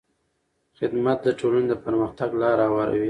[0.79, 2.99] خدمت د ټولنې د پرمختګ لاره هواروي.